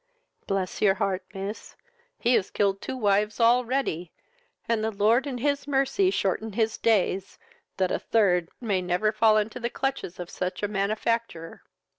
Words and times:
"Bless 0.47 0.81
your 0.81 0.95
heart, 0.95 1.23
miss, 1.31 1.75
he 2.17 2.33
has 2.33 2.49
killed 2.49 2.81
two 2.81 2.97
wives 2.97 3.39
already, 3.39 4.11
and 4.67 4.83
the 4.83 4.89
Lord 4.89 5.27
in 5.27 5.37
his 5.37 5.67
mercy 5.67 6.09
shorten 6.09 6.53
his 6.53 6.79
days, 6.79 7.37
that 7.77 7.91
a 7.91 7.99
third 7.99 8.49
my 8.59 8.79
never 8.79 9.11
fall 9.11 9.37
into 9.37 9.59
the 9.59 9.69
clutches 9.69 10.19
of 10.19 10.31
such 10.31 10.63
a 10.63 10.67
manufactor! 10.67 11.61